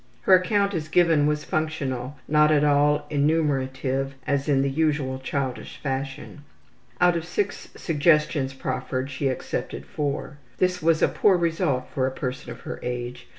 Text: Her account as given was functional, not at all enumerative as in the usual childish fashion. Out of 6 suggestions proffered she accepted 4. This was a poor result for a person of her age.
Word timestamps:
Her 0.21 0.33
account 0.33 0.73
as 0.73 0.87
given 0.87 1.27
was 1.27 1.43
functional, 1.43 2.17
not 2.27 2.51
at 2.51 2.63
all 2.63 3.05
enumerative 3.11 4.15
as 4.25 4.49
in 4.49 4.63
the 4.63 4.69
usual 4.71 5.19
childish 5.19 5.77
fashion. 5.77 6.41
Out 6.99 7.15
of 7.15 7.23
6 7.23 7.67
suggestions 7.75 8.55
proffered 8.55 9.11
she 9.11 9.27
accepted 9.27 9.85
4. 9.85 10.39
This 10.57 10.81
was 10.81 11.03
a 11.03 11.07
poor 11.07 11.37
result 11.37 11.85
for 11.93 12.07
a 12.07 12.11
person 12.11 12.49
of 12.49 12.61
her 12.61 12.79
age. 12.81 13.27